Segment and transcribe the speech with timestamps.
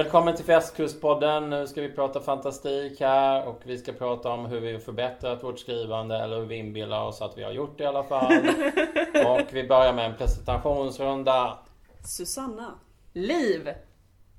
[0.00, 1.50] Välkommen till Västkustpodden.
[1.50, 5.58] Nu ska vi prata fantastik här och vi ska prata om hur vi förbättrat vårt
[5.58, 8.32] skrivande eller hur vi inbillar oss att vi har gjort det i alla fall.
[9.26, 11.58] Och vi börjar med en presentationsrunda.
[12.04, 12.74] Susanna.
[13.12, 13.74] Liv!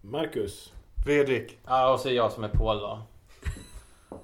[0.02, 0.72] Marcus.
[1.06, 1.60] Fredrik.
[1.68, 3.02] Ja, och så är jag som är Paul då.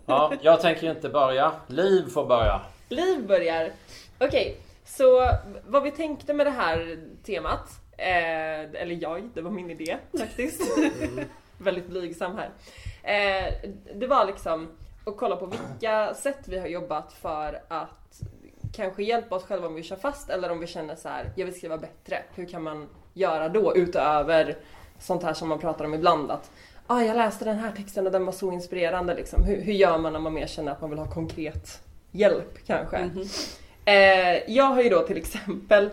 [0.05, 1.51] Ja, jag tänker inte börja.
[1.67, 2.61] Liv får börja.
[2.89, 3.71] Liv börjar.
[4.19, 5.29] Okej, så
[5.67, 10.61] vad vi tänkte med det här temat, eh, eller jag, det var min idé faktiskt.
[11.57, 12.49] Väldigt blygsam här.
[13.03, 13.53] Eh,
[13.95, 14.67] det var liksom
[15.05, 18.21] att kolla på vilka sätt vi har jobbat för att
[18.73, 21.45] kanske hjälpa oss själva om vi kör fast eller om vi känner så här, jag
[21.45, 22.23] vill skriva bättre.
[22.35, 24.57] Hur kan man göra då utöver
[24.99, 26.51] sånt här som man pratar om ibland att
[26.87, 29.43] ah, jag läste den här texten och den var så inspirerande liksom.
[29.43, 33.09] Hur, hur gör man när man mer känner att man vill ha konkret hjälp kanske?
[33.85, 35.89] Eh, jag har ju då till exempel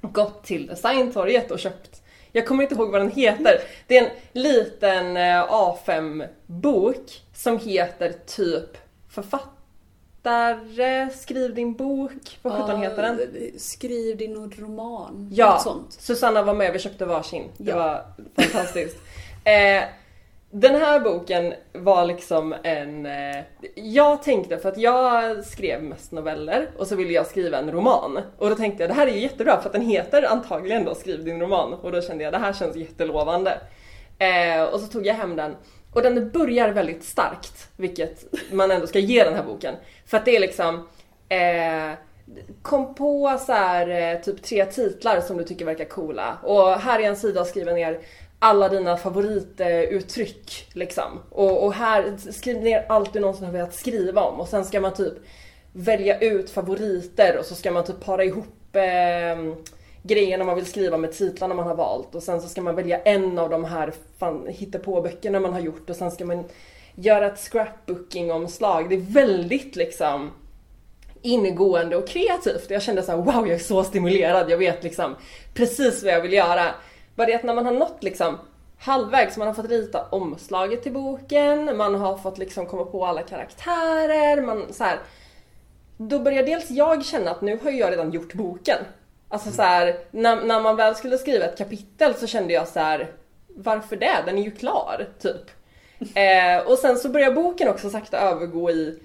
[0.00, 3.60] gått till Designtorget och köpt jag kommer inte ihåg vad den heter.
[3.86, 8.76] Det är en liten eh, A5-bok som heter typ
[9.10, 12.38] Författare, skriv din bok.
[12.42, 13.20] Vad sjutton heter den?
[13.58, 15.30] Skriv din roman.
[15.32, 15.92] Ja, Något sånt.
[15.92, 17.44] Susanna var med, vi köpte varsin.
[17.56, 17.76] Det Ja.
[17.76, 18.04] var
[18.44, 18.96] fantastiskt.
[19.44, 19.84] Eh,
[20.50, 23.06] den här boken var liksom en...
[23.06, 27.70] Eh, jag tänkte, för att jag skrev mest noveller och så ville jag skriva en
[27.70, 28.18] roman.
[28.38, 30.94] Och då tänkte jag det här är ju jättebra för att den heter antagligen då
[30.94, 31.74] Skriv din roman.
[31.74, 33.60] Och då kände jag det här känns jättelovande.
[34.18, 35.56] Eh, och så tog jag hem den.
[35.94, 39.74] Och den börjar väldigt starkt, vilket man ändå ska ge den här boken.
[40.06, 40.88] För att det är liksom...
[41.28, 41.98] Eh,
[42.62, 46.38] kom på så här, eh, typ tre titlar som du tycker verkar coola.
[46.42, 48.00] Och här är en sida och skriver ner
[48.38, 51.22] alla dina favorituttryck liksom.
[51.30, 54.40] Och, och här, skriv ner allt du någonsin har velat skriva om.
[54.40, 55.14] Och sen ska man typ
[55.72, 59.54] välja ut favoriter och så ska man typ para ihop eh,
[60.02, 62.14] grejerna man vill skriva med titlarna man har valt.
[62.14, 64.48] Och sen så ska man välja en av de här fan,
[64.84, 66.44] på böckerna man har gjort och sen ska man
[66.94, 68.88] göra ett scrapbooking-omslag.
[68.88, 70.30] Det är väldigt liksom
[71.22, 72.70] ingående och kreativt.
[72.70, 75.16] Jag kände så här: wow jag är så stimulerad, jag vet liksom
[75.54, 76.74] precis vad jag vill göra.
[77.18, 78.38] Bara det att när man har nått liksom
[78.78, 83.22] halvvägs, man har fått rita omslaget till boken, man har fått liksom komma på alla
[83.22, 84.98] karaktärer, man så här.
[85.96, 88.78] Då börjar dels jag känna att nu har jag redan gjort boken.
[89.28, 92.80] Alltså så här, när, när man väl skulle skriva ett kapitel så kände jag så
[92.80, 93.12] här:
[93.48, 94.22] varför det?
[94.26, 95.50] Den är ju klar, typ.
[96.16, 98.98] Eh, och sen så börjar boken också sakta övergå i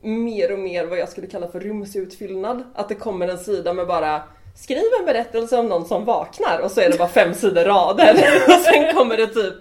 [0.00, 2.64] mer och mer vad jag skulle kalla för rumsutfyllnad.
[2.74, 4.22] Att det kommer en sida med bara
[4.54, 8.14] Skriv en berättelse om någon som vaknar och så är det bara fem sidor rader.
[8.46, 9.54] Och sen kommer det typ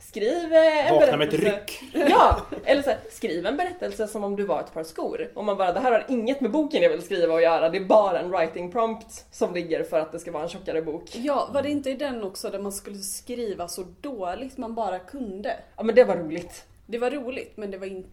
[0.00, 1.84] Skriv eh, en Vakna med ett berättelse.
[1.92, 2.10] ryck.
[2.10, 5.30] Ja, eller så här, skriv en berättelse som om du var ett par skor.
[5.34, 7.68] Och man bara, det här har inget med boken jag vill skriva att göra.
[7.68, 10.82] Det är bara en writing prompt som ligger för att det ska vara en tjockare
[10.82, 11.04] bok.
[11.12, 14.98] Ja, var det inte i den också där man skulle skriva så dåligt man bara
[14.98, 15.56] kunde?
[15.76, 16.64] Ja men det var roligt.
[16.86, 18.08] Det var roligt men det var inte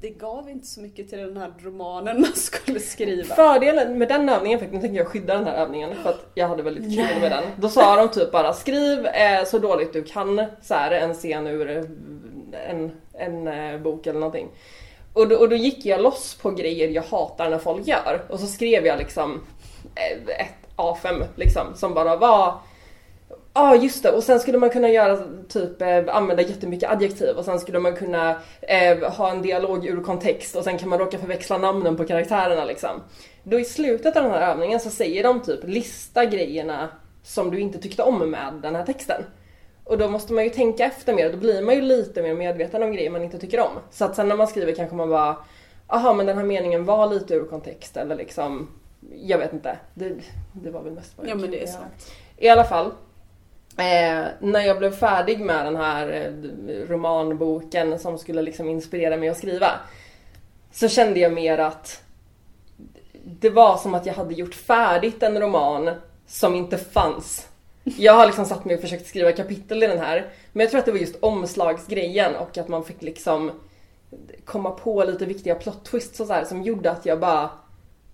[0.00, 3.34] det gav inte så mycket till den här romanen man skulle skriva.
[3.34, 6.48] Fördelen med den övningen, för nu tänker jag skydda den här övningen för att jag
[6.48, 7.44] hade väldigt kul med den.
[7.56, 11.46] Då sa de typ bara skriv eh, så dåligt du kan så här, en scen
[11.46, 11.84] ur eh,
[12.70, 14.48] en, en eh, bok eller någonting.
[15.12, 18.22] Och då, och då gick jag loss på grejer jag hatar när folk gör.
[18.28, 19.40] Och så skrev jag liksom
[19.94, 22.54] eh, ett A5 liksom som bara var
[23.58, 25.18] Ja ah, just det, och sen skulle man kunna göra
[25.48, 28.30] typ eh, använda jättemycket adjektiv och sen skulle man kunna
[28.62, 32.64] eh, ha en dialog ur kontext och sen kan man råka förväxla namnen på karaktärerna
[32.64, 32.90] liksom.
[33.42, 36.88] Då i slutet av den här övningen så säger de typ lista grejerna
[37.22, 39.22] som du inte tyckte om med den här texten.
[39.84, 42.82] Och då måste man ju tänka efter mer, då blir man ju lite mer medveten
[42.82, 43.72] om grejer man inte tycker om.
[43.90, 45.36] Så att sen när man skriver kanske man bara
[45.86, 48.68] Aha men den här meningen var lite ur kontext eller liksom
[49.14, 49.78] Jag vet inte.
[49.94, 50.14] Det,
[50.52, 52.12] det var väl mest vad Ja jag men det är sant.
[52.36, 52.92] I alla fall.
[53.78, 59.28] Eh, när jag blev färdig med den här eh, romanboken som skulle liksom inspirera mig
[59.28, 59.70] att skriva.
[60.72, 62.02] Så kände jag mer att
[63.24, 65.90] det var som att jag hade gjort färdigt en roman
[66.26, 67.48] som inte fanns.
[67.84, 70.26] Jag har liksom satt mig och försökt skriva kapitel i den här.
[70.52, 73.50] Men jag tror att det var just omslagsgrejen och att man fick liksom
[74.44, 77.50] komma på lite viktiga plot twists och så här som gjorde att jag bara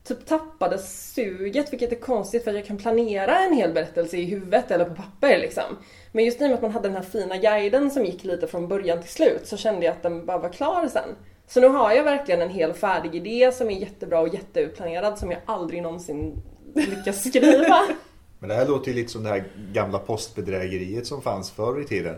[0.04, 4.70] typ tappade suget, vilket är konstigt för jag kan planera en hel berättelse i huvudet
[4.70, 5.76] eller på papper liksom.
[6.12, 8.46] Men just i och med att man hade den här fina guiden som gick lite
[8.46, 11.08] från början till slut så kände jag att den bara var klar sen.
[11.46, 15.31] Så nu har jag verkligen en hel färdig idé som är jättebra och jätteutplanerad som
[15.31, 16.43] jag aldrig någonsin
[16.75, 17.82] lyckas skriva.
[18.38, 21.84] Men det här låter ju lite som det här gamla postbedrägeriet som fanns förr i
[21.84, 22.14] tiden.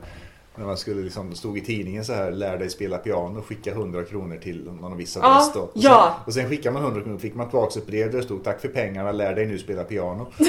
[0.56, 4.04] När man skulle liksom, stod i tidningen så här, lär dig spela piano skicka 100
[4.04, 5.60] kronor till någon viss adress då.
[5.60, 6.14] Och sen, ja.
[6.26, 8.60] och sen skickar man 100 kronor, fick man tillbaka ett brev där det stod tack
[8.60, 10.26] för pengarna, lär dig nu spela piano.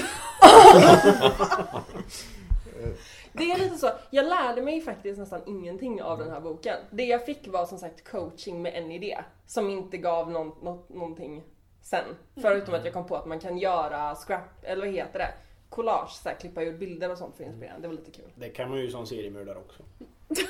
[3.38, 3.90] Det är lite så.
[4.10, 6.76] Jag lärde mig faktiskt nästan ingenting av den här boken.
[6.92, 9.18] Det jag fick var som sagt coaching med en idé.
[9.48, 11.44] Som inte gav någon, något, någonting
[11.82, 12.06] sen.
[12.42, 15.34] Förutom att jag kom på att man kan göra scrap, eller vad heter det?
[15.70, 17.82] Collage, så här, klippa ur bilder och sånt för inspirerande.
[17.82, 18.32] Det var lite kul.
[18.36, 19.84] Det kan man ju som seriemördare också.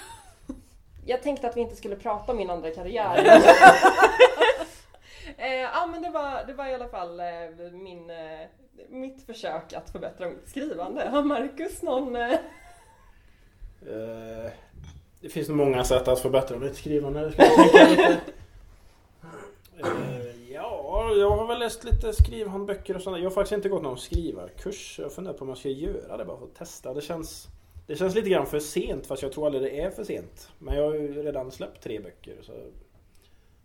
[1.05, 3.17] Jag tänkte att vi inte skulle prata om min andra karriär.
[5.37, 7.25] eh, ja men det var, det var i alla fall eh,
[7.71, 8.47] min, eh,
[8.89, 11.09] mitt försök att förbättra mitt skrivande.
[11.09, 12.15] Har Marcus någon...
[12.15, 12.31] Eh...
[13.87, 14.51] Eh,
[15.21, 17.31] Det finns nog många sätt att förbättra mitt skrivande.
[17.31, 18.17] Ska jag tänka lite.
[21.15, 23.17] Ja, jag har väl läst lite skrivhandböcker och sådär.
[23.17, 24.99] Jag har faktiskt inte gått någon skrivarkurs.
[24.99, 26.93] Jag funderar på om jag ska göra det bara för att testa.
[26.93, 27.47] Det känns,
[27.87, 30.49] det känns lite grann för sent fast jag tror aldrig det är för sent.
[30.59, 32.35] Men jag har ju redan släppt tre böcker.
[32.41, 32.51] Så.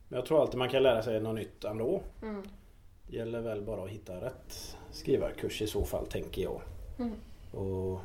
[0.08, 2.02] Men jag tror alltid man kan lära sig något nytt ändå.
[2.22, 2.42] Mm.
[3.08, 6.60] Det gäller väl bara att hitta rätt skrivarkurs i så fall, tänker jag.
[6.98, 7.12] Mm.
[7.52, 8.00] Och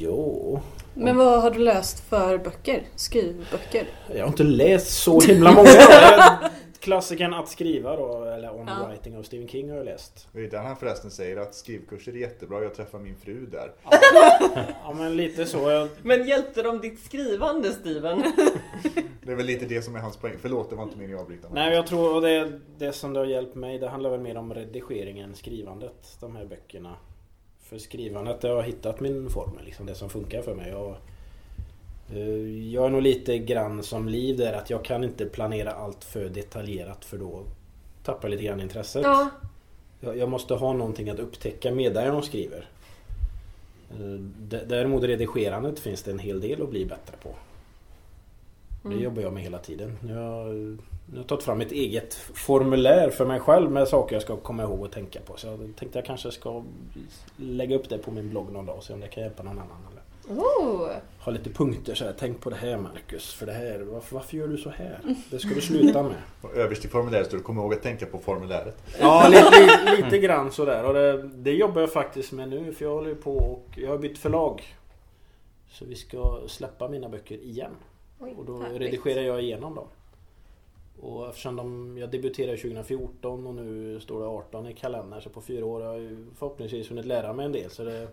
[0.00, 0.60] Ja,
[0.94, 2.82] Men vad har du läst för böcker?
[2.96, 3.86] Skrivböcker?
[4.14, 5.68] jag har inte läst så himla många.
[6.86, 8.88] Klassikern Att skriva då, eller On Ja.
[8.88, 10.28] Writing av Stephen King har jag läst.
[10.32, 13.72] Det är där han förresten säger att skrivkurser är jättebra, jag träffar min fru där.
[14.84, 15.70] Ja men lite så.
[15.70, 18.22] Jag, Men hjälpte de ditt skrivande Steven?
[19.22, 20.34] Det är väl lite det som är hans poäng.
[20.40, 21.48] Förlåt, det var inte meningen att avbryta.
[21.52, 24.36] nej jag tror och det, det som det har hjälpt mig det handlar väl mer
[24.36, 26.16] om redigeringen, skrivandet.
[26.20, 26.96] De här böckerna.
[27.60, 30.70] För skrivandet det har jag hittat min formel, liksom det som funkar för mig.
[30.70, 30.96] Eh,
[32.72, 36.28] jag är nog lite grann som Liv där att jag kan inte planera allt för
[36.28, 37.42] detaljerat för då
[38.02, 39.02] tappar jag lite grann intresset.
[39.04, 39.30] Ja.
[40.00, 42.68] Jag, jag måste ha någonting att upptäcka medan jag skriver.
[43.90, 44.20] Eh,
[44.66, 47.28] Däremot redigerandet finns det en hel del att bli bättre på.
[48.82, 49.02] Det Mm.
[49.02, 49.98] jobbar jag med hela tiden.
[50.08, 50.46] Jag,
[51.12, 54.62] jag har tagit fram ett eget formulär för mig själv med saker jag ska komma
[54.62, 55.36] ihåg och tänka på.
[55.36, 56.62] Så jag tänkte jag kanske ska
[57.36, 59.58] lägga upp det på min blogg någon dag och se om det kan hjälpa någon
[59.58, 59.78] annan.
[59.90, 60.88] Eller Oh.
[61.20, 62.14] ha lite punkter så här.
[62.18, 63.34] Tänk på det här Marcus.
[63.34, 65.00] För det här, varför, varför gör du så här?
[65.30, 66.14] Det ska du sluta med.
[66.42, 68.82] Och överst i formuläret står det kom ihåg att tänka på formuläret.
[69.00, 70.84] Ja, lite, lite, lite grann sådär.
[70.84, 73.90] Och det, det jobbar jag faktiskt med nu för jag håller ju på och jag
[73.90, 74.62] har bytt förlag.
[75.70, 77.72] Så vi ska släppa mina böcker igen.
[78.20, 78.80] Oj, Och då härligt.
[78.80, 79.86] redigerar jag igenom dem.
[81.00, 85.40] Och eftersom de, jag debuterade 2014 och nu står det 18 i kalendern så på
[85.40, 87.70] fyra år har jag ju förhoppningsvis hunnit lära mig en del.
[87.70, 88.08] Så det,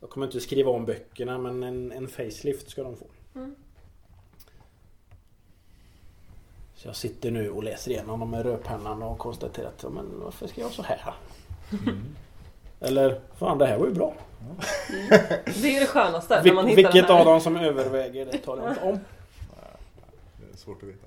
[0.00, 3.06] jag kommer inte skriva om böckerna men en, en facelift ska de få.
[3.34, 3.54] Mm.
[6.74, 10.20] Så jag sitter nu och läser igenom dem med rödpennan och konstaterar att ja, men
[10.20, 11.14] varför ska jag så här?
[12.80, 14.14] Eller fan det här var ju bra.
[15.62, 16.42] Det är det skönaste.
[16.44, 17.20] när man hittar vilket den här.
[17.20, 18.98] av dem som överväger det talar jag inte om.
[20.36, 21.06] Det är svårt att veta.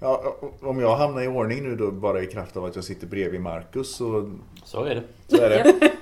[0.00, 3.06] Ja, om jag hamnar i ordning nu då bara i kraft av att jag sitter
[3.06, 4.30] bredvid Marcus så,
[4.64, 5.02] Så är det.
[5.28, 5.92] så är det.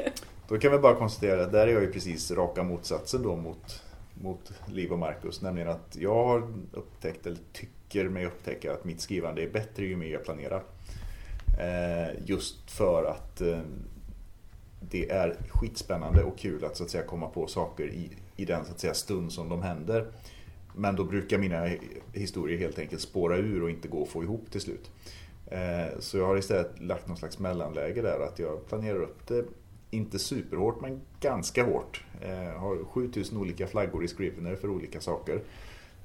[0.48, 3.82] Då kan vi bara konstatera att där är jag ju precis raka motsatsen då mot,
[4.14, 5.42] mot Liv och Marcus.
[5.42, 9.96] Nämligen att jag har upptäckt, eller tycker mig upptäcka att mitt skrivande är bättre ju
[9.96, 10.62] mer jag planerar.
[11.60, 13.58] Eh, just för att eh,
[14.80, 18.64] det är skitspännande och kul att så att säga komma på saker i, i den
[18.64, 20.06] så att säga, stund som de händer.
[20.78, 21.68] Men då brukar mina
[22.12, 24.90] historier helt enkelt spåra ur och inte gå att få ihop till slut.
[25.46, 29.44] Eh, så jag har istället lagt någon slags mellanläge där, att jag planerar upp det,
[29.90, 32.04] inte superhårt men ganska hårt.
[32.20, 35.40] Jag har 7000 olika flaggor i Scrivener för olika saker.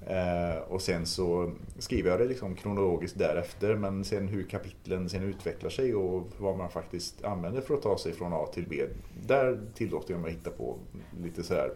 [0.08, 5.24] Eh, och sen så skriver jag det liksom kronologiskt därefter men sen hur kapitlen sen
[5.24, 8.84] utvecklar sig och vad man faktiskt använder för att ta sig från A till B.
[9.28, 10.78] Där tillåter jag mig att hitta på
[11.24, 11.72] lite så här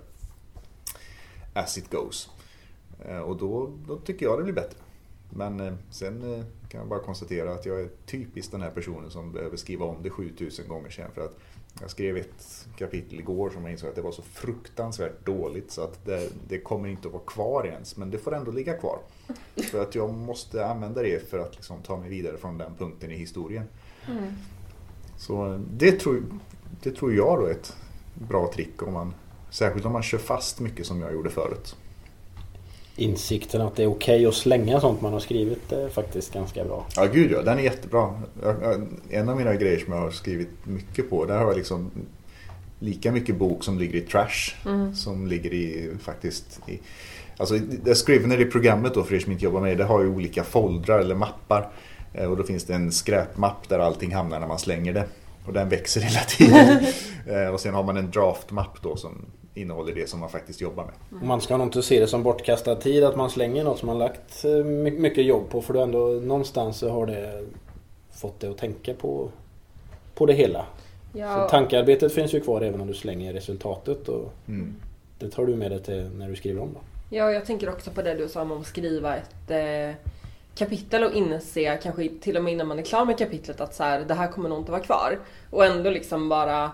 [1.54, 2.30] as it goes.
[3.06, 4.78] Eh, Och då, då tycker jag det blir bättre.
[5.30, 9.12] Men eh, sen eh, kan jag bara konstatera att jag är typiskt den här personen
[9.12, 11.12] som behöver skriva om det 7000 gånger sen.
[11.12, 11.38] För att
[11.82, 15.82] jag skrev ett kapitel igår som jag insåg att det var så fruktansvärt dåligt så
[15.82, 17.98] att det, det kommer inte att vara kvar ens.
[17.98, 19.00] Men det får ändå ligga kvar.
[19.56, 23.12] För att jag måste använda det för att liksom ta mig vidare från den punkten
[23.12, 23.64] i historien.
[24.08, 24.34] Mm.
[25.18, 26.24] Så det tror,
[26.84, 27.76] det tror jag då är ett
[28.14, 29.14] bra trick om man
[29.50, 31.76] Särskilt om man kör fast mycket som jag gjorde förut.
[32.98, 36.86] Insikten att det är okej att slänga sånt man har skrivit är faktiskt ganska bra.
[36.96, 37.42] Ja, gud ja.
[37.42, 38.22] Den är jättebra.
[39.10, 41.92] En av mina grejer som jag har skrivit mycket på, där har jag liksom
[42.80, 44.56] lika mycket bok som ligger i trash.
[44.96, 46.80] Som ligger i faktiskt i,
[47.40, 50.02] Alltså det Scrivener i programmet då för er som inte jobbar med det, det har
[50.02, 51.70] ju olika foldrar eller mappar.
[52.14, 55.06] Eh, Och då finns det en skräpmapp där allting hamnar när man slänger det.
[55.46, 56.80] Och den växer hela tiden.
[57.30, 59.26] Eh, och sen har man en draftmapp då som
[59.58, 60.94] innehåller det som man faktiskt jobbar med.
[61.22, 63.88] Och Man ska nog inte se det som bortkastad tid att man slänger något som
[63.88, 67.46] man lagt eh, my- mycket jobb på för då ändå någonstans så har det
[68.12, 69.30] fått dig att tänka på,
[70.16, 70.66] på det hela.
[71.14, 74.76] Så Ja, tankearbetet finns ju kvar även om du slänger resultatet och Mm.
[75.20, 76.80] det tar du med dig till när du skriver om då.
[77.16, 79.96] ja, jag tänker också på det du sa om att skriva ett eh,
[80.56, 83.84] kapitel och inse, kanske till och med innan man är klar med kapitlet, att så
[83.84, 85.20] här, det här kommer nog inte vara kvar.
[85.50, 86.72] Och ändå liksom bara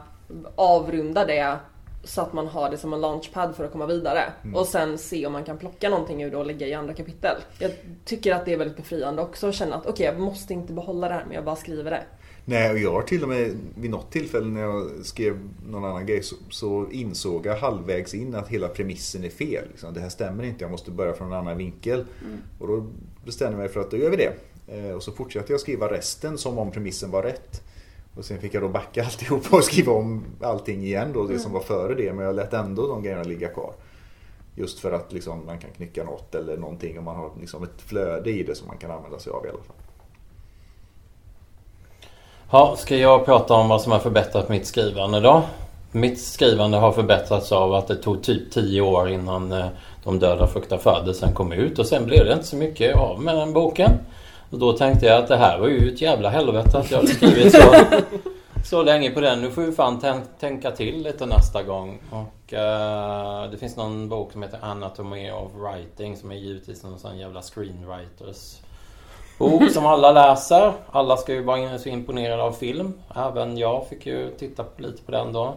[0.55, 1.57] avrunda det
[2.03, 4.33] så att man har det som en launchpad för att komma vidare.
[4.53, 7.35] Och sen se om man kan plocka någonting ur det och lägga i andra kapitel.
[7.59, 7.71] Jag
[8.05, 11.07] tycker att det är väldigt befriande också att känna att okej, jag måste inte behålla
[11.07, 12.03] det här men jag bara skriver det.
[12.45, 16.05] Nej, och jag har till och med vid något tillfälle när jag skrev någon annan
[16.05, 19.63] grej så, så insåg jag halvvägs in att hela premissen är fel.
[19.71, 19.93] Liksom.
[19.93, 22.05] Det här stämmer inte, jag måste börja från en annan vinkel.
[22.59, 22.85] Och då
[23.25, 24.33] bestämde jag mig för att då gör vi det.
[24.67, 27.61] Eh, och så fortsatte jag skriva resten som om premissen var rätt.
[28.15, 31.51] Och sen fick jag då backa alltihopa och skriva om allting igen då, det som
[31.51, 32.13] var före det.
[32.13, 33.73] Men jag lät ändå de grejerna ligga kvar.
[34.55, 37.81] Just för att liksom, man kan knycka något eller någonting och man har liksom ett
[37.81, 39.75] flöde i det som man kan använda sig av i alla fall.
[42.51, 45.43] Ja, ska jag prata om vad som har förbättrat mitt skrivande då?
[45.91, 49.67] Mitt skrivande har förbättrats av att det tog typ 10 år innan eh,
[50.03, 53.35] De döda fruktar födelsen kom ut och sen blev det inte så mycket av med
[53.35, 53.91] den boken.
[54.53, 57.09] Och då tänkte jag att det här var ju ett jävla helvete att jag hade
[57.09, 57.73] skrivit så,
[58.65, 59.41] så länge på den.
[59.41, 61.99] Nu får vi fan tän- tänka till lite nästa gång.
[62.11, 66.99] Och eh, det finns någon bok som heter Anatomy of Writing som är givetvis någon
[66.99, 68.57] sån jävla screenwriters
[69.39, 70.73] bok som alla läser.
[70.91, 72.93] Alla ska ju vara så imponerade av film.
[73.15, 75.53] Även jag fick ju titta på- lite på den då.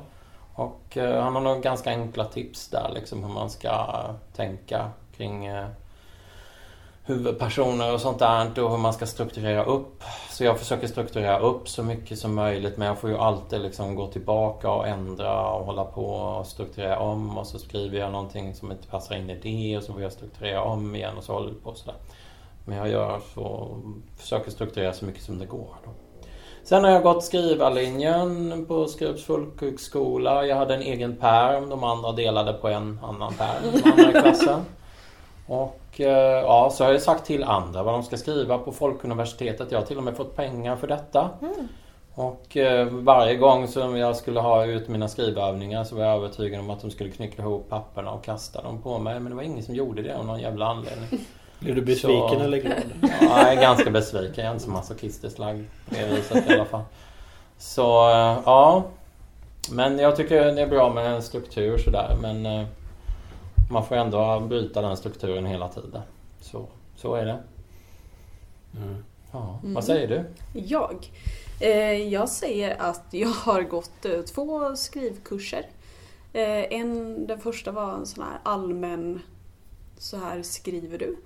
[0.54, 3.86] Och eh, han har nog ganska enkla tips där liksom hur man ska
[4.36, 5.66] tänka kring eh,
[7.06, 10.02] huvudpersoner och sånt där och hur man ska strukturera upp.
[10.30, 13.94] Så jag försöker strukturera upp så mycket som möjligt men jag får ju alltid liksom
[13.94, 18.54] gå tillbaka och ändra och hålla på och strukturera om och så skriver jag någonting
[18.54, 21.32] som inte passar in i det och så får jag strukturera om igen och så
[21.32, 21.96] håller det på sådär.
[22.64, 23.68] Men jag gör så,
[24.16, 25.74] försöker strukturera så mycket som det går.
[25.84, 25.90] Då.
[26.64, 30.46] Sen har jag gått skrivarlinjen på Skrups folkhögskola.
[30.46, 31.68] Jag hade en egen pärm.
[31.68, 33.80] De andra delade på en annan pärm.
[33.82, 34.60] De andra i klassen.
[35.46, 39.72] Och eh, ja, så har jag sagt till andra vad de ska skriva på Folkuniversitetet.
[39.72, 41.30] Jag har till och med fått pengar för detta.
[42.14, 46.60] Och eh, varje gång som jag skulle ha ut mina skrivövningar så var jag övertygad
[46.60, 49.20] om att de skulle knycka ihop papperna och kasta dem på mig.
[49.20, 51.08] Men det var ingen som gjorde det av någon jävla anledning.
[51.58, 52.76] Blir du besviken Så- eller glad?
[53.02, 53.08] Ja,
[53.42, 54.34] jag är ganska besviken.
[54.36, 56.82] Jag är inte så masochistiskt lagd på det viset i alla fall.
[57.58, 58.82] Så eh, ja.
[59.70, 62.16] Men jag tycker det är bra med en struktur sådär.
[62.22, 62.66] Men eh,
[63.70, 66.02] man får ändå bryta den strukturen hela tiden.
[66.40, 67.42] Så, så är det.
[68.76, 69.04] Mm.
[69.32, 69.74] Ja, Mm.
[69.74, 70.24] Vad säger du?
[70.60, 71.10] Jag?
[71.60, 75.66] Eh, jag säger att jag har gått eh, två skrivkurser.
[76.32, 79.20] Eh, en, den första var en sån här allmän
[79.98, 81.16] Så här skriver du.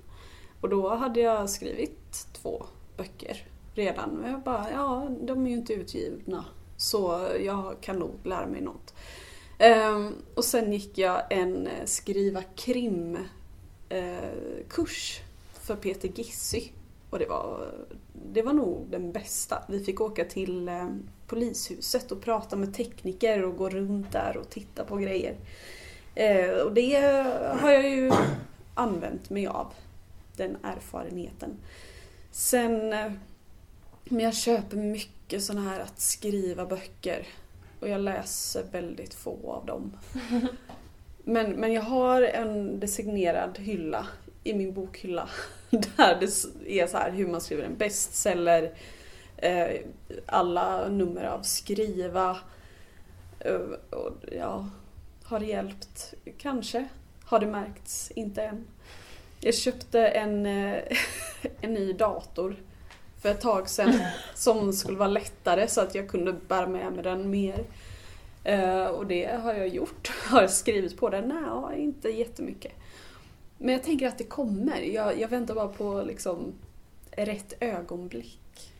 [0.61, 2.67] Och då hade jag skrivit två
[2.97, 3.45] böcker
[3.75, 4.25] redan.
[4.25, 6.45] Och jag bara, ja de är ju inte utgivna.
[6.77, 8.95] Så jag kan nog lära mig något.
[9.61, 13.19] Um, och sen gick jag en eh, skriva krim
[13.89, 15.21] eh, kurs
[15.53, 16.69] för Peter Gissy.
[17.11, 17.75] Och det var,
[18.33, 19.63] det var nog den bästa.
[19.69, 20.89] Vi fick åka till uh,
[21.27, 25.37] polishuset och prata med tekniker och gå runt där och titta på grejer.
[26.21, 26.97] Uh, och det
[27.61, 28.13] har jag ju
[28.75, 29.73] använt mig av.
[30.37, 31.57] Den erfarenheten.
[32.31, 32.89] Sen,
[34.05, 37.27] men jag köper mycket sådana här att skriva böcker.
[37.81, 39.97] Och jag läser väldigt få av dem.
[41.25, 44.07] Men, men jag har en designerad hylla
[44.45, 45.29] i min bokhylla.
[45.71, 48.75] Där det är så här hur man skriver en bestseller.
[49.37, 49.81] Eh,
[50.27, 52.39] alla nummer av skriva.
[53.41, 53.61] Eh,
[53.91, 54.69] och, ja,
[55.23, 56.15] har det hjälpt?
[56.39, 56.89] Kanske.
[57.25, 58.11] Har det märkts?
[58.11, 58.67] Inte än.
[59.41, 60.83] Jag köpte en, eh,
[61.61, 62.57] en ny dator
[63.21, 64.01] för ett tag sedan
[64.35, 67.65] som skulle vara lättare så att jag kunde bära med mig den mer.
[68.45, 70.13] Eh, och det har jag gjort.
[70.27, 71.29] Har jag skrivit på den?
[71.29, 72.73] Nej, inte jättemycket.
[73.59, 74.81] Men jag tänker att det kommer.
[74.81, 76.53] Jag, jag väntar bara på liksom
[77.11, 78.73] rätt ögonblick.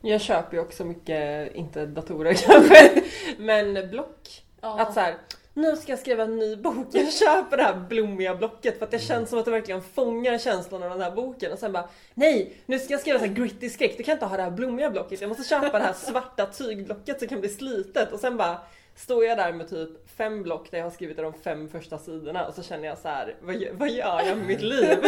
[0.00, 3.02] Jag köper ju också mycket, inte datorer kanske,
[3.38, 4.44] men block.
[4.60, 5.16] Att så här,
[5.56, 8.90] nu ska jag skriva en ny bok, jag köper det här blommiga blocket för att
[8.90, 11.52] det känns som att det verkligen fångar känslan av den här boken.
[11.52, 14.26] Och sen bara, nej, nu ska jag skriva så här gritty skräck, du kan inte
[14.26, 17.48] ha det här blommiga blocket, jag måste köpa det här svarta tygblocket som kan bli
[17.48, 18.12] slitet.
[18.12, 18.58] Och sen bara
[18.94, 22.46] står jag där med typ fem block där jag har skrivit de fem första sidorna
[22.46, 24.98] och så känner jag så här, vad, vad gör jag med mitt liv?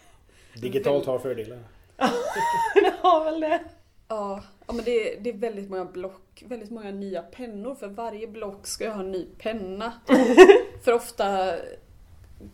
[0.54, 1.58] Digitalt har fördelar.
[2.74, 3.60] det har väl det.
[4.08, 7.74] Ja, ja men det är, det är väldigt många block, väldigt många nya pennor.
[7.74, 9.92] För varje block ska jag ha en ny penna.
[10.82, 11.54] för ofta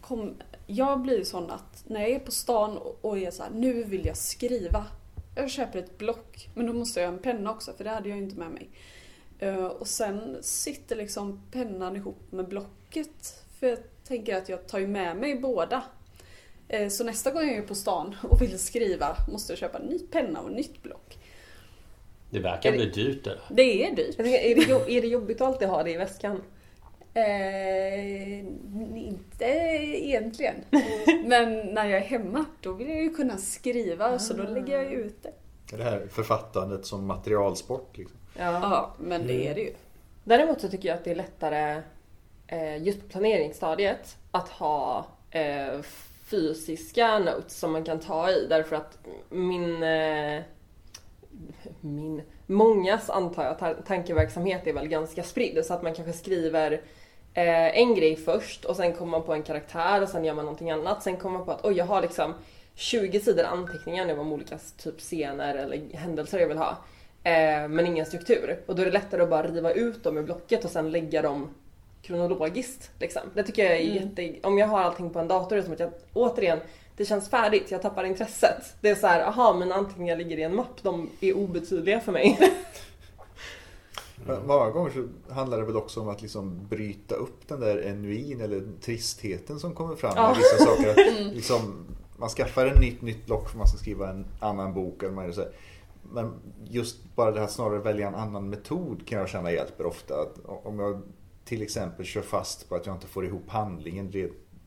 [0.00, 0.34] kom,
[0.66, 4.06] jag blir sån att när jag är på stan och- är så här, nu vill
[4.06, 4.86] jag skriva.
[5.36, 8.08] Jag köper ett block, men då måste jag ha en penna också för det hade
[8.08, 8.68] jag inte med mig.
[9.38, 13.44] Eh, Och sen sitter liksom pennan ihop med blocket.
[13.58, 15.82] För jag tänker att jag tar ju med mig båda.
[16.68, 19.86] Eh, Så nästa gång jag är på stan och vill skriva måste jag köpa en
[19.86, 21.18] ny penna och ett nytt block.
[22.30, 23.38] Det verkar bli dyrt det.
[23.50, 24.18] Det är dyrt.
[24.18, 26.42] Är, det jo- är det jobbigt att alltid ha det i väskan?
[27.14, 28.38] Eh,
[28.96, 30.54] inte egentligen.
[31.25, 34.92] Men när jag är hemma då vill jag ju kunna skriva så då lägger jag
[34.92, 35.32] ut det.
[35.76, 37.99] Det här författandet som materialsport.
[37.99, 38.16] Liksom.
[38.38, 38.44] Ja.
[38.62, 39.75] Ja, men det är det ju.
[40.25, 41.82] Däremot så tycker jag att det är lättare
[42.46, 45.80] eh, just på planeringsstadiet att ha eh,
[46.25, 48.99] fysiska notes som man kan ta i därför att
[49.30, 50.42] min eh,
[51.80, 56.73] min, mångas antar jag ta- tankeverksamhet är väl ganska spridd så att man kanske skriver
[57.35, 60.44] eh, en grej först och sen kommer man på en karaktär och sen gör man
[60.44, 61.02] någonting annat.
[61.02, 62.35] Sen kommer man på att oj jag har liksom
[62.75, 66.76] 20 sidor anteckningar nu om olika typ scener eller händelser jag vill ha.
[67.25, 68.61] Eh, men ingen struktur.
[68.66, 71.23] Och då är det lättare att bara riva ut dem ur blocket och sen lägga
[71.23, 71.49] dem
[72.02, 72.90] kronologiskt.
[73.00, 73.23] Liksom.
[73.35, 73.94] Det tycker jag är Mm.
[73.94, 74.47] jätte...
[74.49, 76.59] Om jag har allting på en dator är det som att jag återigen
[77.00, 78.75] det känns färdigt, jag tappar intresset.
[78.80, 82.12] Det är så här, aha mina anteckningar ligger i en mapp, de är obetydliga för
[82.12, 82.38] mig.
[84.26, 87.78] Men Många gånger så handlar det väl också om att liksom bryta upp den där
[87.87, 90.28] enuin eller tristheten som kommer fram Ja.
[90.28, 90.90] med vissa saker.
[90.90, 90.97] Att
[91.35, 95.02] liksom, man skaffar en nytt, nytt block för man ska skriva en annan bok.
[95.02, 95.50] Eller man så här.
[96.12, 96.33] Men
[96.64, 100.14] just bara det här snarare välja en annan metod kan jag känna hjälper ofta.
[100.14, 101.02] Att om jag
[101.45, 104.11] till exempel kör fast på att jag inte får ihop handlingen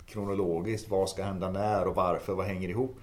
[0.05, 0.89] kronologiskt.
[0.89, 2.33] Vad ska hända när och varför?
[2.33, 2.97] Vad hänger ihop?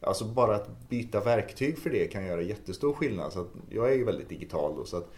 [0.00, 3.32] Alltså bara att byta verktyg för det kan göra jättestor skillnad.
[3.32, 5.08] Så att jag är ju väldigt digital då, så att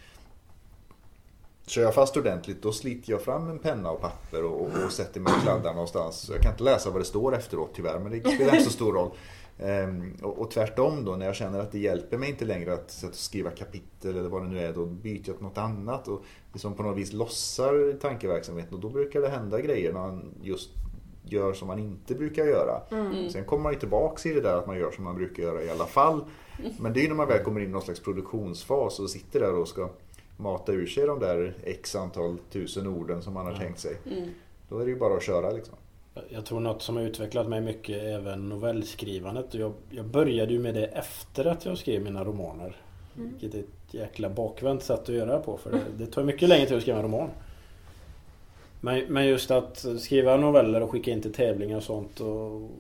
[1.68, 4.92] Kör jag fast ordentligt då sliter jag fram en penna och papper och, och, och
[4.92, 6.30] sätter mig och kladdar någonstans.
[6.32, 8.92] Jag kan inte läsa vad det står efteråt tyvärr men det spelar inte så stor
[8.92, 9.10] roll.
[9.58, 13.04] Ehm, och, och tvärtom då när jag känner att det hjälper mig inte längre att
[13.04, 16.22] att skriva kapitel eller vad det nu är då byter jag till något annat och
[16.52, 20.70] liksom på något vis lossar tankeverksamheten och då brukar det hända grejer när man just
[21.32, 22.80] gör som man inte brukar göra.
[23.30, 25.62] Sen kommer man ju tillbaks i det där att man gör som man brukar göra
[25.62, 26.24] i alla fall.
[26.78, 29.40] Men det är ju när man väl kommer in i någon slags produktionsfas och sitter
[29.40, 29.90] där och ska
[30.36, 33.96] mata ur sig de där x antal tusen orden som man har tänkt sig.
[34.68, 35.74] Då är det ju bara att köra liksom.
[36.28, 39.54] Jag tror något som har utvecklat mig mycket är även novellskrivandet.
[39.54, 42.76] Jag, jag började ju med det efter att jag skrev mina romaner.
[43.14, 46.66] Vilket är ett jäkla bakvänt sätt att göra på för det, det tar mycket längre
[46.66, 47.30] tid att skriva en roman.
[48.80, 52.70] Men, men just att skriva noveller och skicka in till tävlingar och sånt och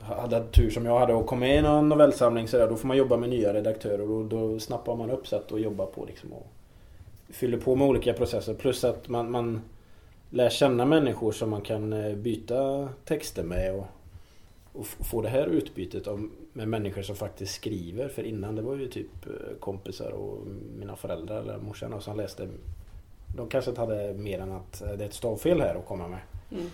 [0.00, 2.88] hade tur som jag hade och kom med i någon novellsamling så där, då får
[2.88, 6.32] man jobba med nya redaktörer och då snappar man upp sätt att jobba på liksom
[6.32, 6.46] och
[7.28, 9.60] fyller på med olika processer plus att man, man
[10.30, 13.86] lär känna människor som man kan eh, byta texter med och,
[14.72, 18.08] och få det här utbytet av, med människor som faktiskt skriver.
[18.08, 20.46] För innan det var ju typ eh, kompisar och
[20.78, 22.48] mina föräldrar eller morsan och som läste.
[23.36, 26.08] De kanske inte hade mer än att eh, det är ett stavfel här att komma
[26.08, 26.20] med.
[26.52, 26.66] Mm.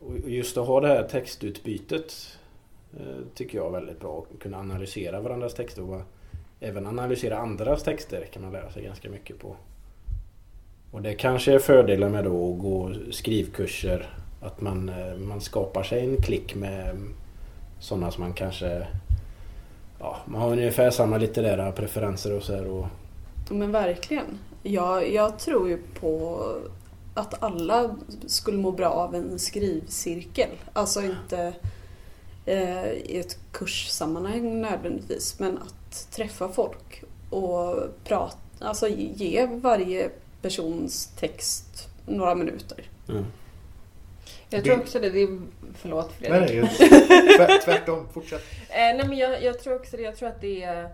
[0.00, 2.38] Och just att ha det här textutbytet
[2.96, 4.26] eh, tycker jag är väldigt bra.
[4.34, 6.02] Att kunna analysera varandras texter och
[6.60, 9.56] även analysera andras texter kan man lära sig ganska mycket på.
[10.90, 14.10] Och det kanske är fördelen med då att gå skrivkurser.
[14.40, 16.96] Att man, eh, man skapar sig en klick med
[17.78, 18.86] sådana som man kanske...
[19.98, 22.86] Ja, man har ungefär samma litterära preferenser och så här och
[23.50, 24.38] Men verkligen.
[24.72, 26.42] Jag, jag tror ju på
[27.14, 30.48] att alla skulle må bra av en skrivcirkel.
[30.72, 31.52] Alltså inte
[32.46, 37.74] eh, i ett kurssammanhang nödvändigtvis, men att träffa folk och
[38.04, 40.10] prata, alltså ge varje
[40.42, 42.84] persons text några minuter.
[44.50, 45.38] Jag tror också det, det är,
[45.74, 46.62] förlåt Fredrik.
[46.80, 48.42] nej, tvärt- tvärtom, fortsätt.
[48.68, 50.88] Eh, nej men jag, jag tror också det, jag tror att det är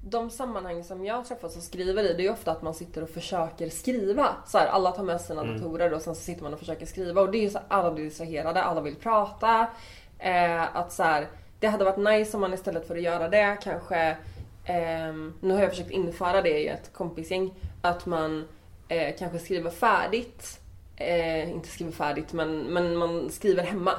[0.00, 3.10] de sammanhang som jag träffas och skriver i, det är ofta att man sitter och
[3.10, 4.36] försöker skriva.
[4.46, 7.20] Så här, alla tar med sina datorer och sen så sitter man och försöker skriva.
[7.20, 9.66] Och det är ju så här, alla blir distraherade, alla vill prata.
[10.18, 13.58] Eh, att så här, det hade varit nice om man istället för att göra det
[13.62, 14.16] kanske,
[14.64, 18.48] ehm, nu har jag försökt införa det i ett kompisgäng, att man
[18.88, 20.60] eh, kanske skriver färdigt.
[20.96, 23.92] Eh, inte skriver färdigt, men, men man skriver hemma.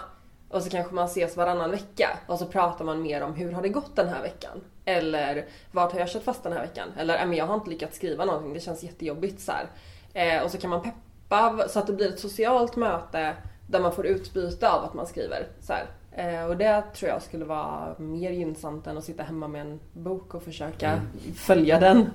[0.50, 3.62] Och så kanske man ses varannan vecka och så pratar man mer om hur har
[3.62, 4.62] det gått den här veckan?
[4.98, 6.88] Eller vart har jag kört fast den här veckan?
[6.98, 9.66] Eller "Nej, men jag har inte lyckats skriva någonting, det känns jättejobbigt så här.
[10.14, 13.34] Eh, och så kan man peppa så att det blir ett socialt möte
[13.68, 15.48] där man får utbyte av att man skriver.
[15.62, 15.86] Så här.
[16.16, 19.80] Eh, och det tror jag skulle vara mer gynnsamt än att sitta hemma med en
[19.94, 21.02] bok och försöka
[21.36, 22.06] följa den.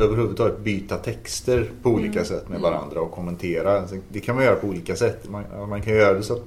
[0.00, 3.88] överhuvudtaget byta texter på olika sätt med varandra och kommentera.
[3.88, 5.28] Sen- Det kan man göra på olika sätt.
[5.30, 6.42] Man, man kan göra det så att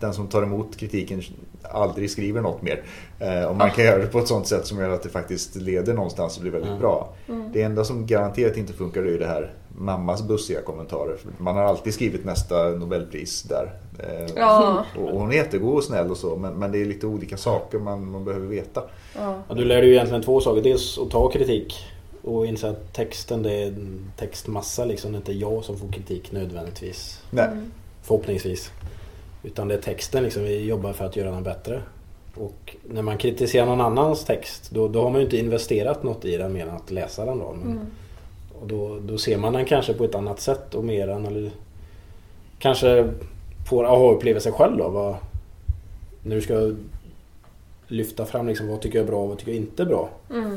[0.00, 1.22] den som tar emot kritiken
[1.62, 2.82] aldrig skriver något mer.
[3.18, 5.56] Eh, och man kan göra det på ett sånt sätt som gör att det faktiskt
[5.56, 7.14] leder någonstans och blir väldigt bra.
[7.52, 11.16] Det enda som garanterat inte funkar är det här mammas bussiga kommentarer.
[11.16, 13.72] För Man har alltid skrivit nästa Nobelpris där.
[13.98, 14.84] Eh, Ja.
[14.98, 17.36] och och hon är jättegod och snäll och så men, men det är lite olika
[17.36, 18.82] saker man, man behöver veta.
[19.16, 19.42] Ja.
[19.48, 20.62] Ja, du lär dig ju egentligen två saker.
[20.62, 21.74] Dels att ta kritik
[22.22, 25.12] och inse att texten det är en textmassa liksom.
[25.12, 27.20] Det är inte jag som får kritik nödvändigtvis.
[27.30, 27.48] Nej.
[28.02, 28.70] Förhoppningsvis.
[29.42, 30.44] Utan det är texten liksom.
[30.44, 31.82] Vi jobbar för att göra den bättre.
[32.34, 36.24] Och när man kritiserar någon annans text då, då har man ju inte investerat något
[36.24, 37.56] i den mer än att läsa den då.
[37.64, 37.78] Men,
[38.60, 41.50] Och då, då ser man den kanske på ett annat sätt och mer än eller
[42.58, 43.08] kanske
[43.68, 44.88] får aha-upplevelse själv då.
[44.88, 45.16] Vad,
[46.22, 46.72] när du ska
[47.86, 50.08] lyfta fram liksom, vad tycker jag är bra och vad tycker jag inte är bra.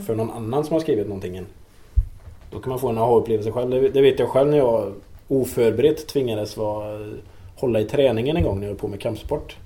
[0.05, 1.45] För någon annan som har skrivit någonting.
[2.51, 3.69] Då kan man få en aha-upplevelse själv.
[3.69, 4.93] Det, det vet jag själv när jag
[5.27, 6.99] oförberett tvingades vara,
[7.63, 9.57] hålla i träningen en gång när jag höll på med kampsport.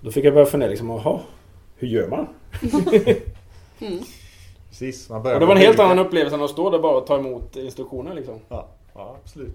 [0.00, 1.20] Då fick jag börja fundera liksom, jaha,
[1.76, 2.26] hur gör man?
[4.68, 6.96] Precis, man börjar Och det var en helt annan upplevelse än att stå där bara
[6.96, 8.34] och ta emot instruktioner liksom.
[8.48, 9.54] Ja, ja absolut.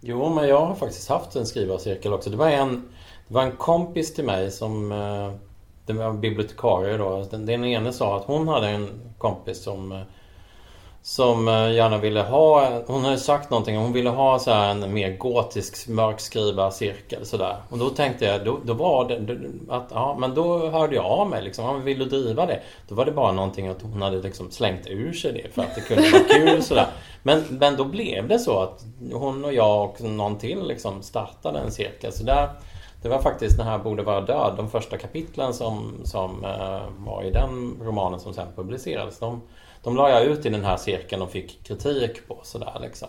[0.00, 2.30] Jo, men jag har faktiskt haft en skrivarcirkel också.
[2.30, 2.70] Det var en,
[3.28, 4.92] det var en kompis till mig som...
[4.92, 5.32] eh,
[5.86, 7.26] Det var en bibliotekarie då.
[7.30, 10.04] Den, den ene sa att hon hade en kompis som...
[11.04, 12.82] Som eh, gärna ville ha...
[12.86, 13.76] Hon hade sagt någonting.
[13.76, 17.56] Hon ville ha så här en mer gotisk mörkskrivarcirkel sådär.
[17.68, 19.14] Och då tänkte jag, då, då var det
[19.74, 19.88] att...
[19.90, 21.64] Ja, men då hörde jag av mig liksom.
[21.64, 22.60] Ja, men vill du driva det?
[22.88, 25.74] Då var det bara någonting att hon hade liksom slängt ur sig det för att
[25.74, 26.86] det kunde vara kul sådär.
[27.22, 31.58] Men, men då blev det så att hon och jag och någon till liksom startade
[31.58, 32.12] en cirkel.
[32.12, 32.50] Så där,
[33.02, 37.22] det var faktiskt Den här borde vara död, de första kapitlen som, som eh, var
[37.22, 39.18] i den romanen som sen publicerades.
[39.18, 39.40] De,
[39.82, 43.08] de la jag ut i den här cirkeln och fick kritik på sådär liksom.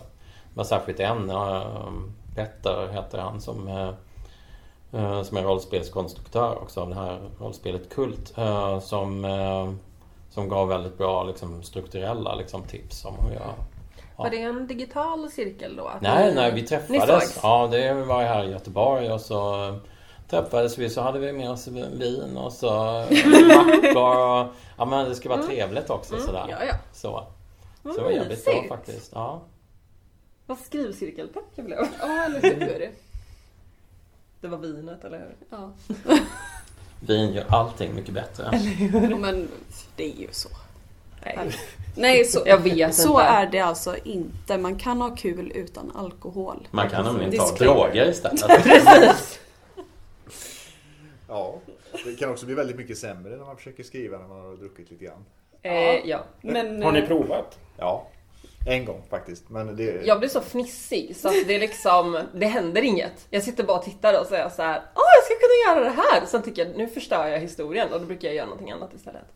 [0.54, 1.90] Det var särskilt en, eh,
[2.34, 3.88] Petter heter han, som, eh,
[4.92, 8.34] eh, som är rollspelskonstruktör också av det här rollspelet Kult.
[8.82, 9.26] Som,
[10.30, 13.54] som gav väldigt bra liksom, strukturella liksom, tips om hur jag
[14.16, 15.90] Var det en digital cirkel då?
[16.00, 17.38] Nej, nej, vi träffades.
[17.42, 19.74] Ja, det var här i Göteborg och så
[20.30, 22.70] träffades vi så hade vi med oss vin och så
[23.48, 24.46] mackor och...
[24.76, 26.46] Ja, men det ska vara trevligt också sådär.
[26.50, 26.74] Ja, ja.
[26.92, 27.26] Så.
[27.82, 29.10] Vad Så det var jävligt bra faktiskt.
[29.14, 29.42] Ja.
[30.46, 31.78] Vad skrivcirkelpepp jag blev.
[32.00, 32.90] Ja, eller hur?
[34.40, 35.36] Det var vinet, eller hur?
[35.50, 35.70] Ja.
[37.00, 38.50] Vin gör allting mycket bättre.
[38.78, 39.48] Jo, Men
[39.96, 40.48] det är ju så.
[41.24, 41.50] Nej.
[41.96, 43.22] Nej, så, Jag vet så inte.
[43.22, 44.58] är det alltså inte.
[44.58, 46.68] Man kan ha kul utan alkohol.
[46.70, 48.44] Man kan nämligen ta droger istället.
[51.28, 51.60] Ja,
[52.04, 54.90] det kan också bli väldigt mycket sämre när man försöker skriva när man har druckit
[54.90, 55.24] lite grann.
[55.62, 56.24] Eh, ja.
[56.42, 57.58] Men, Har ni eh, provat?
[57.78, 58.06] Ja,
[58.66, 59.50] en gång faktiskt.
[59.50, 63.26] Men det, Jag blir så fnissig så att det är liksom, det händer inget.
[63.30, 66.02] Jag sitter bara och tittar och jag så här, åh jag ska kunna göra det
[66.02, 66.26] här!
[66.26, 69.26] Sen tycker jag, nu förstör jag historien och då brukar jag göra någonting annat istället.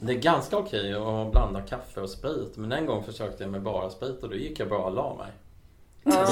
[0.00, 2.56] Det är ganska okej att blanda kaffe och sprit.
[2.56, 5.14] Men en gång försökte jag med bara sprit och då gick jag bara och la
[5.14, 5.32] mig.
[6.08, 6.26] Ja.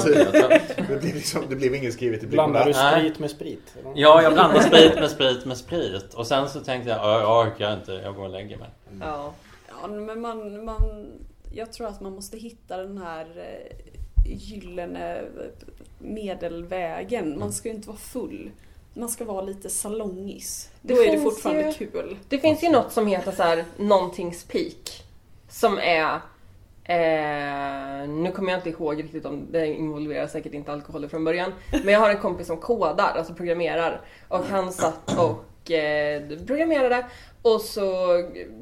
[0.87, 2.91] Det, blev liksom, det blev inget skrivet i Blandar du blicken.
[2.91, 3.73] Sprit med sprit?
[3.79, 3.91] eller?
[3.95, 6.13] Ja, jag blandade sprit med sprit med sprit.
[6.13, 8.69] Och sen så tänkte jag, "Ja, jag orkar inte, jag går och lägger mig.
[9.01, 9.33] Ja.
[9.81, 11.11] Ja, men man, man,
[11.53, 15.21] jag tror att man måste hitta den här eh, gyllene
[15.99, 17.39] medelvägen.
[17.39, 18.51] Man ska ju inte vara full.
[18.93, 20.69] Man ska vara lite salongis.
[20.81, 22.17] Det Då är det fortfarande ju- kul.
[22.29, 25.03] Det finns ju något som heter så här, någontings peak.
[25.49, 26.19] Som är
[26.87, 31.53] Eh, nu kommer jag inte ihåg riktigt om det involverar säkert inte alkohol från början.
[31.71, 34.01] Men jag har en kompis som kodar, alltså programmerar.
[34.27, 37.05] Och han satt och eh, programmerade
[37.41, 37.87] och så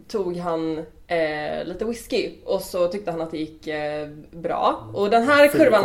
[0.08, 4.88] tog han eh, lite whisky och så tyckte han att det gick eh, bra.
[4.94, 5.82] Och den här kurvan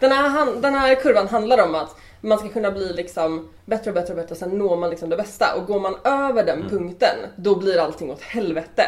[0.00, 3.90] den här, han- den här kurvan handlar om att man ska kunna bli liksom bättre
[3.90, 5.46] och bättre och bättre och sen når man liksom det bästa.
[5.56, 8.82] Och går man över den punkten, då blir allting åt helvete.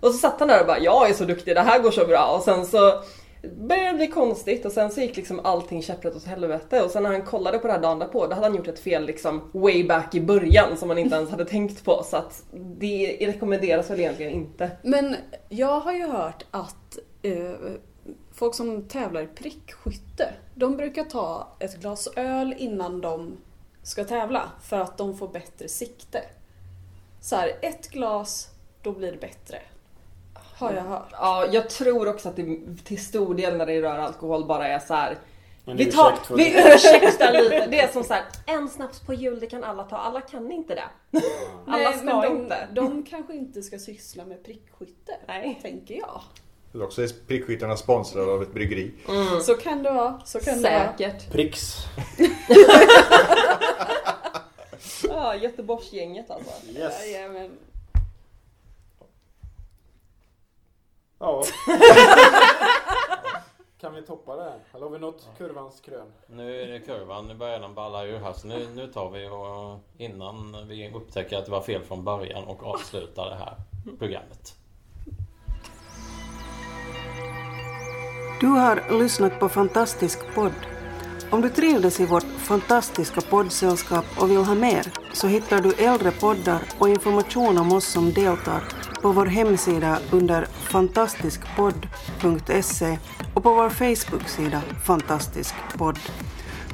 [0.00, 2.06] Och så satt han där och bara jag är så duktig, det här går så
[2.06, 2.34] bra.
[2.36, 3.02] Och sen så
[3.42, 6.82] började det bli konstigt och sen så gick liksom allting käpprätt åt helvete.
[6.82, 8.78] Och sen när han kollade på det här dagen därpå, då hade han gjort ett
[8.80, 12.02] fel liksom way back i början som han inte ens hade tänkt på.
[12.04, 14.70] Så att det rekommenderas väl egentligen inte.
[14.82, 15.16] Men
[15.48, 17.54] jag har ju hört att eh,
[18.32, 23.36] folk som tävlar i prickskytte, de brukar ta ett glas öl innan de
[23.82, 26.22] ska tävla för att de får bättre sikte.
[27.20, 28.48] Så här, ett glas,
[28.82, 29.58] då blir det bättre.
[30.60, 31.08] Har jag hört.
[31.12, 34.78] Ja, jag tror också att det till stor del när det rör alkohol bara är
[34.78, 35.18] så här.
[35.64, 36.74] Vi, tar, vi det.
[36.74, 37.66] ursäktar lite.
[37.70, 39.96] Det är som så här, en snaps på jul, det kan alla ta.
[39.96, 41.18] Alla kan inte det.
[41.66, 42.68] Alla ska men de, inte.
[42.72, 45.58] de kanske inte ska syssla med prickskytte, Nej.
[45.62, 46.20] tänker jag.
[46.82, 48.94] Också är prickskyttarna sponsrade av ett bryggeri.
[49.42, 50.20] Så kan det vara.
[50.24, 50.96] Så kan det vara.
[50.96, 51.32] Säkert.
[51.32, 51.76] Pricks.
[55.08, 56.52] Ja, Göteborgsgänget alltså.
[56.78, 57.06] Yes.
[57.06, 57.50] Jajamän.
[57.52, 57.79] Ja.
[63.80, 64.58] kan vi toppa det här?
[64.74, 66.12] Eller har vi nått kurvans krön?
[66.26, 68.32] Nu är det kurvan, nu börjar den balla ur här.
[68.32, 72.44] Så nu, nu tar vi och innan vi upptäcker att det var fel från början
[72.44, 73.54] och avslutar det här
[73.98, 74.54] programmet.
[78.40, 80.52] Du har lyssnat på Fantastisk podd.
[81.30, 86.10] Om du trivdes i vårt fantastiska poddsällskap och vill ha mer så hittar du äldre
[86.10, 92.98] poddar och information om oss som deltar på vår hemsida under fantastiskpodd.se
[93.34, 95.98] och på vår Facebook-sida Fantastisk podd.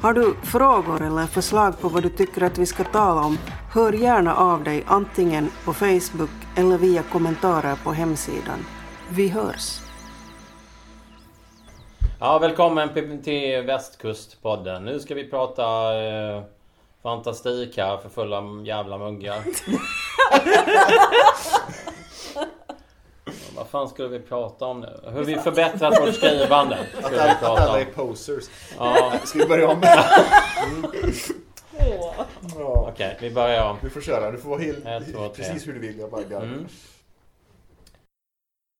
[0.01, 3.37] Har du frågor eller förslag på vad du tycker att vi ska tala om,
[3.73, 8.65] hör gärna av dig antingen på Facebook eller via kommentarer på hemsidan.
[9.09, 9.79] Vi hörs!
[12.19, 12.89] Ja, välkommen
[13.23, 14.85] till Västkustpodden.
[14.85, 15.63] Nu ska vi prata
[16.03, 16.43] eh,
[17.03, 19.41] fantastik här för fulla jävla muggar.
[23.71, 25.11] Vad fan skulle vi prata om nu?
[25.11, 26.75] Hur vi förbättrat vårt skrivande.
[27.03, 28.43] Att vi att alla är posers.
[28.77, 29.81] Ja, Ska vi börja om?
[31.77, 32.13] Åh.
[32.59, 32.89] Ja.
[32.93, 33.77] okej, vi börjar om.
[33.81, 35.99] Du får köra, du får vara helt, Ett, två, precis hur du vill.
[35.99, 36.21] Jag bara.
[36.21, 36.67] Mm.